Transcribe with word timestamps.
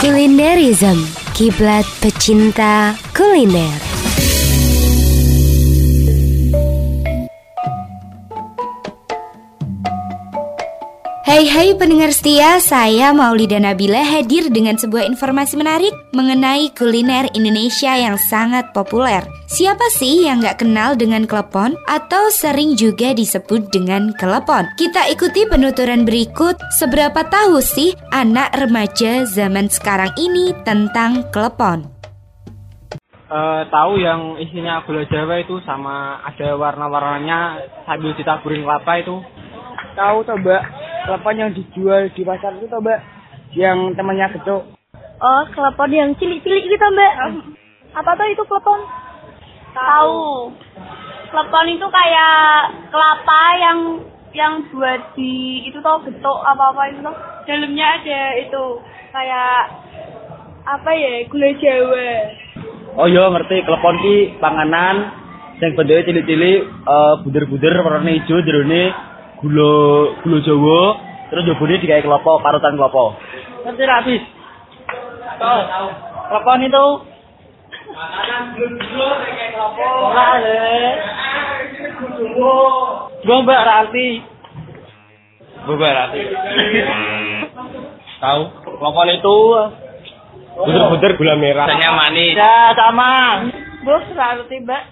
Kulinerism, 0.00 1.06
kiblat 1.32 1.86
pecinta 2.00 2.94
kuliner. 3.16 3.93
Hai 11.34 11.50
hai 11.50 11.74
pendengar 11.74 12.14
setia, 12.14 12.62
saya 12.62 13.10
Maulida 13.10 13.58
Nabila 13.58 14.06
hadir 14.06 14.54
dengan 14.54 14.78
sebuah 14.78 15.02
informasi 15.02 15.58
menarik 15.58 15.90
mengenai 16.14 16.70
kuliner 16.78 17.26
Indonesia 17.34 17.90
yang 17.90 18.14
sangat 18.14 18.70
populer. 18.70 19.26
Siapa 19.50 19.82
sih 19.90 20.30
yang 20.30 20.46
gak 20.46 20.62
kenal 20.62 20.94
dengan 20.94 21.26
klepon 21.26 21.74
atau 21.90 22.30
sering 22.30 22.78
juga 22.78 23.10
disebut 23.10 23.66
dengan 23.74 24.14
kelepon? 24.14 24.70
Kita 24.78 25.10
ikuti 25.10 25.42
penuturan 25.50 26.06
berikut 26.06 26.54
seberapa 26.78 27.26
tahu 27.26 27.58
sih 27.58 27.98
anak 28.14 28.54
remaja 28.54 29.26
zaman 29.26 29.66
sekarang 29.66 30.14
ini 30.14 30.54
tentang 30.62 31.26
klepon? 31.34 31.82
Uh, 33.26 33.66
tahu 33.74 33.98
yang 33.98 34.38
isinya 34.38 34.86
gula 34.86 35.02
jawa 35.10 35.42
itu 35.42 35.58
sama 35.66 36.22
ada 36.30 36.54
warna-warnanya 36.54 37.58
sambil 37.90 38.14
ditaburin 38.14 38.62
kelapa 38.62 39.02
itu 39.02 39.18
tahu 39.98 40.22
coba 40.22 40.83
klepon 41.04 41.36
yang 41.40 41.50
dijual 41.52 42.08
di 42.12 42.22
pasar 42.24 42.56
itu 42.58 42.76
mbak? 42.80 43.00
Yang 43.54 43.78
temannya 43.94 44.28
gedok 44.34 44.74
oh 45.24 45.42
klepon 45.52 45.90
yang 45.92 46.10
cilik-cilik 46.18 46.64
gitu 46.68 46.86
mbak. 46.92 47.12
Apa 47.94 48.10
tuh 48.18 48.28
itu 48.28 48.42
klepon 48.44 48.80
tahu. 49.72 50.50
Klepon 51.30 51.66
itu 51.72 51.86
kayak 51.90 52.46
kelapa 52.92 53.42
yang 53.58 53.78
yang 54.34 54.54
buat 54.74 55.14
di 55.14 55.62
itu 55.70 55.78
tau 55.78 56.02
getuk 56.02 56.38
apa 56.42 56.74
apa 56.74 56.90
itu 56.90 57.00
tau 57.06 57.14
dalamnya 57.46 57.86
ada 58.02 58.22
itu 58.42 58.64
kayak 59.14 59.60
apa 60.66 60.90
ya 60.90 61.12
gula 61.30 61.50
jawa. 61.58 62.10
Oh 62.94 63.06
iya 63.10 63.24
ngerti. 63.30 63.62
Klepon 63.62 63.96
ki 64.02 64.16
panganan 64.42 64.96
yang 65.62 65.78
bentuknya 65.78 66.02
cilik-cilik 66.02 66.66
uh, 66.82 67.14
buder-buder 67.22 67.78
warna 67.86 68.10
hijau 68.10 68.42
jerone 68.42 68.90
gula 69.42 69.72
gula 70.22 70.38
Jawa, 70.44 70.80
terus 71.30 71.46
jebune 71.48 71.80
digawe 71.80 72.02
klopo, 72.04 72.42
parutan 72.42 72.78
klopo. 72.78 73.18
Ngerti 73.64 73.84
ra, 73.88 74.04
Bis? 74.04 74.22
Tahu, 75.40 75.60
tahu. 75.66 75.88
Klepon 76.24 76.66
itu 76.66 76.86
makanan 77.94 78.42
kayak. 78.54 79.78
Ora, 79.82 80.28
le. 80.40 80.62
Gua 83.24 83.36
mbak 83.42 83.64
Ranti. 83.64 84.08
Mbak 85.64 85.92
Ranti. 85.96 86.22
Tahu, 88.20 88.42
klepon 88.78 89.10
itu 89.16 89.36
buder-buder 90.54 91.12
gula 91.18 91.34
merah. 91.34 91.66
Rasanya 91.66 91.90
manis. 91.92 92.34
Ya, 92.38 92.70
sama. 92.78 93.12
Bos, 93.84 94.06
Ranti, 94.14 94.56
Mbak. 94.62 94.82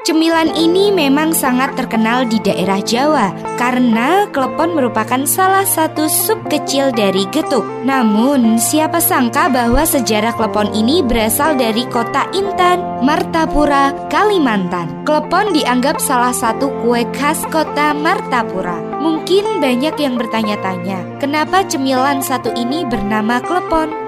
Cemilan 0.00 0.56
ini 0.56 0.88
memang 0.88 1.36
sangat 1.36 1.76
terkenal 1.76 2.24
di 2.24 2.40
daerah 2.40 2.80
Jawa 2.80 3.36
karena 3.60 4.24
klepon 4.32 4.72
merupakan 4.72 5.28
salah 5.28 5.68
satu 5.68 6.08
sub 6.08 6.40
kecil 6.48 6.88
dari 6.88 7.28
getuk. 7.28 7.60
Namun, 7.84 8.56
siapa 8.56 8.96
sangka 8.96 9.52
bahwa 9.52 9.84
sejarah 9.84 10.32
klepon 10.32 10.72
ini 10.72 11.04
berasal 11.04 11.52
dari 11.52 11.84
kota 11.92 12.24
Intan, 12.32 13.04
Martapura, 13.04 13.92
Kalimantan. 14.08 15.04
Klepon 15.04 15.52
dianggap 15.52 16.00
salah 16.00 16.32
satu 16.32 16.72
kue 16.80 17.04
khas 17.12 17.44
kota 17.52 17.92
Martapura. 17.92 18.80
Mungkin 19.04 19.60
banyak 19.60 20.00
yang 20.00 20.16
bertanya-tanya, 20.16 21.20
kenapa 21.20 21.60
cemilan 21.68 22.24
satu 22.24 22.48
ini 22.56 22.88
bernama 22.88 23.36
klepon? 23.44 23.99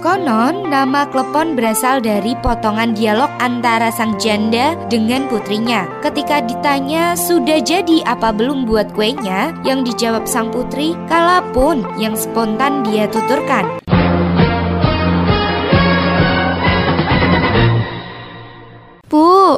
Konon, 0.00 0.72
nama 0.72 1.04
klepon 1.04 1.60
berasal 1.60 2.00
dari 2.00 2.32
potongan 2.40 2.96
dialog 2.96 3.28
antara 3.36 3.92
sang 3.92 4.16
janda 4.16 4.72
dengan 4.88 5.28
putrinya. 5.28 5.84
Ketika 6.00 6.40
ditanya 6.40 7.12
sudah 7.12 7.60
jadi 7.60 8.08
apa 8.08 8.32
belum 8.32 8.64
buat 8.64 8.96
kuenya, 8.96 9.52
yang 9.60 9.84
dijawab 9.84 10.24
sang 10.24 10.48
putri, 10.48 10.96
kalapun 11.04 11.84
yang 12.00 12.16
spontan 12.16 12.80
dia 12.80 13.12
tuturkan. 13.12 13.89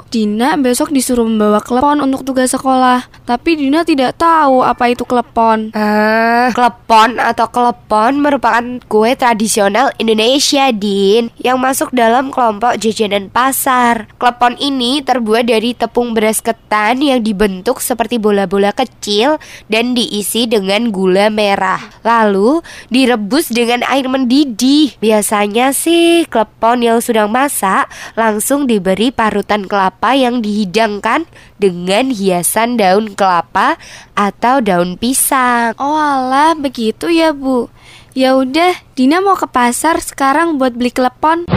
Dina 0.09 0.57
besok 0.57 0.89
disuruh 0.89 1.29
membawa 1.29 1.61
klepon 1.61 2.01
untuk 2.01 2.25
tugas 2.25 2.57
sekolah. 2.57 3.05
Tapi 3.29 3.61
Dina 3.61 3.85
tidak 3.85 4.17
tahu 4.17 4.65
apa 4.65 4.89
itu 4.89 5.05
klepon. 5.05 5.77
Ah, 5.77 6.49
klepon 6.57 7.21
atau 7.21 7.53
klepon 7.53 8.25
merupakan 8.25 8.65
kue 8.89 9.13
tradisional 9.13 9.93
Indonesia, 10.01 10.73
Din, 10.73 11.29
yang 11.37 11.61
masuk 11.61 11.93
dalam 11.93 12.33
kelompok 12.33 12.81
jajanan 12.81 13.29
pasar. 13.29 14.09
Klepon 14.17 14.57
ini 14.57 15.05
terbuat 15.05 15.45
dari 15.45 15.77
tepung 15.77 16.17
beras 16.17 16.41
ketan 16.41 17.05
yang 17.05 17.21
dibentuk 17.21 17.85
seperti 17.85 18.17
bola-bola 18.17 18.73
kecil 18.73 19.37
dan 19.69 19.93
diisi 19.93 20.49
dengan 20.49 20.89
gula 20.89 21.29
merah. 21.29 21.93
Lalu 22.01 22.65
direbus 22.89 23.53
dengan 23.53 23.85
air 23.85 24.09
mendidih. 24.09 24.97
Biasanya 24.97 25.77
sih 25.77 26.25
klepon 26.25 26.81
yang 26.81 27.05
sudah 27.05 27.29
masak 27.29 27.93
langsung 28.17 28.65
diberi 28.65 29.13
parut 29.13 29.43
parutan 29.43 29.67
kelapa 29.67 29.82
yang 30.15 30.45
dihidangkan 30.45 31.27
dengan 31.59 32.13
hiasan 32.13 32.79
daun 32.79 33.17
kelapa 33.19 33.81
atau 34.15 34.63
daun 34.63 34.95
pisang. 35.01 35.75
Oh 35.81 35.97
alah, 35.97 36.55
begitu 36.55 37.11
ya 37.11 37.35
Bu. 37.35 37.67
Ya 38.13 38.37
udah, 38.37 38.77
Dina 38.93 39.25
mau 39.25 39.35
ke 39.35 39.49
pasar 39.49 39.97
sekarang 39.99 40.61
buat 40.61 40.77
beli 40.77 40.93
klepon. 40.93 41.49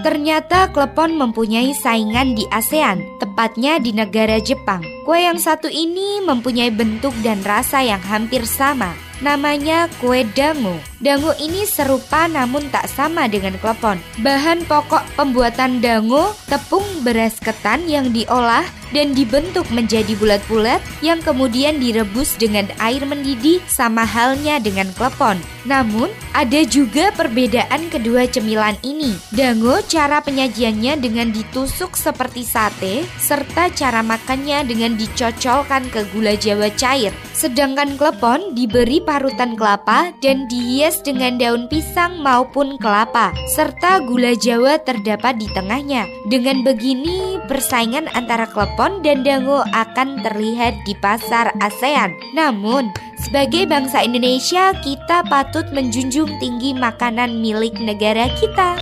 Ternyata 0.00 0.72
klepon 0.72 1.16
mempunyai 1.16 1.76
saingan 1.76 2.32
di 2.32 2.48
ASEAN, 2.48 3.04
tepatnya 3.20 3.76
di 3.76 3.92
negara 3.92 4.40
Jepang. 4.40 4.80
Kue 5.04 5.24
yang 5.24 5.36
satu 5.36 5.68
ini 5.68 6.24
mempunyai 6.24 6.72
bentuk 6.72 7.12
dan 7.20 7.44
rasa 7.44 7.84
yang 7.84 8.00
hampir 8.00 8.48
sama, 8.48 8.96
namanya 9.20 9.86
kue 10.00 10.24
dango. 10.36 10.76
Dango 11.00 11.32
ini 11.40 11.64
serupa 11.64 12.28
namun 12.28 12.68
tak 12.72 12.88
sama 12.92 13.28
dengan 13.28 13.56
klepon. 13.60 14.00
Bahan 14.20 14.64
pokok 14.68 15.04
pembuatan 15.16 15.80
dango 15.80 16.32
tepung 16.48 16.84
beras 17.04 17.40
ketan 17.40 17.88
yang 17.88 18.12
diolah 18.12 18.64
dan 18.90 19.14
dibentuk 19.14 19.66
menjadi 19.70 20.14
bulat-bulat 20.18 20.82
yang 21.00 21.18
kemudian 21.22 21.78
direbus 21.78 22.34
dengan 22.38 22.66
air 22.82 23.02
mendidih 23.06 23.62
sama 23.66 24.02
halnya 24.02 24.58
dengan 24.58 24.90
klepon. 24.94 25.38
Namun, 25.68 26.08
ada 26.32 26.64
juga 26.64 27.12
perbedaan 27.12 27.92
kedua 27.92 28.24
cemilan 28.24 28.80
ini. 28.80 29.12
Dango 29.34 29.82
cara 29.84 30.24
penyajiannya 30.24 30.96
dengan 31.02 31.28
ditusuk 31.34 31.98
seperti 31.98 32.46
sate 32.46 33.04
serta 33.20 33.68
cara 33.76 34.00
makannya 34.00 34.64
dengan 34.64 34.96
dicocolkan 34.96 35.92
ke 35.92 36.08
gula 36.16 36.32
jawa 36.38 36.72
cair. 36.80 37.12
Sedangkan 37.36 38.00
klepon 38.00 38.56
diberi 38.56 39.04
parutan 39.04 39.52
kelapa 39.56 40.12
dan 40.24 40.48
dihias 40.48 41.04
dengan 41.04 41.36
daun 41.36 41.68
pisang 41.68 42.20
maupun 42.24 42.80
kelapa 42.80 43.32
serta 43.52 44.00
gula 44.04 44.32
jawa 44.36 44.80
terdapat 44.80 45.36
di 45.36 45.48
tengahnya. 45.52 46.08
Dengan 46.28 46.64
begini, 46.64 47.36
persaingan 47.48 48.08
antara 48.16 48.48
klepon 48.48 48.79
Klepon 48.80 49.04
dan 49.04 49.20
dango 49.20 49.60
akan 49.76 50.24
terlihat 50.24 50.72
di 50.88 50.96
pasar 50.96 51.52
ASEAN. 51.60 52.16
Namun, 52.32 52.88
sebagai 53.20 53.68
bangsa 53.68 54.00
Indonesia, 54.00 54.72
kita 54.72 55.20
patut 55.28 55.68
menjunjung 55.68 56.40
tinggi 56.40 56.72
makanan 56.72 57.44
milik 57.44 57.76
negara 57.76 58.32
kita. 58.40 58.80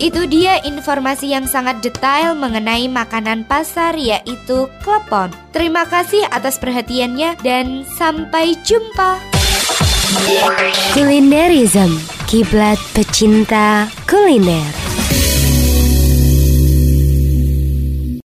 Itu 0.00 0.24
dia 0.32 0.56
informasi 0.64 1.36
yang 1.36 1.44
sangat 1.44 1.84
detail 1.84 2.32
mengenai 2.32 2.88
makanan 2.88 3.44
pasar 3.44 3.92
yaitu 4.00 4.64
klepon. 4.80 5.28
Terima 5.52 5.84
kasih 5.84 6.24
atas 6.32 6.56
perhatiannya 6.56 7.36
dan 7.44 7.84
sampai 8.00 8.56
jumpa. 8.64 9.20
Kulinerism 10.96 12.23
kiblat 12.34 12.82
pecinta 12.90 13.86
kuliner. 14.10 14.83